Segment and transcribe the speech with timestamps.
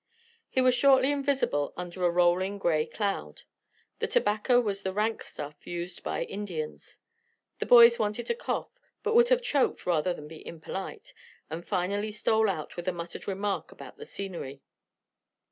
[0.49, 3.43] He was shortly invisible under a rolling grey cloud.
[3.99, 6.97] The tobacco was the rank stuff used by the Indians.
[7.59, 8.71] The boys wanted to cough,
[9.03, 11.13] but would have choked rather than be impolite,
[11.51, 14.63] and finally stole out with a muttered remark about the scenery.